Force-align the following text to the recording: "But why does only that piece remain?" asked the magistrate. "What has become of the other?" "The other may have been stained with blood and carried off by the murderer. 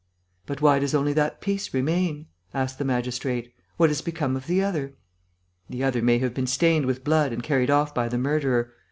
"But 0.47 0.61
why 0.63 0.79
does 0.79 0.95
only 0.95 1.13
that 1.13 1.41
piece 1.41 1.75
remain?" 1.75 2.25
asked 2.55 2.79
the 2.79 2.83
magistrate. 2.83 3.53
"What 3.77 3.91
has 3.91 4.01
become 4.01 4.35
of 4.35 4.47
the 4.47 4.63
other?" 4.63 4.93
"The 5.69 5.83
other 5.83 6.01
may 6.01 6.17
have 6.17 6.33
been 6.33 6.47
stained 6.47 6.87
with 6.87 7.03
blood 7.03 7.31
and 7.31 7.43
carried 7.43 7.69
off 7.69 7.93
by 7.93 8.09
the 8.09 8.17
murderer. 8.17 8.73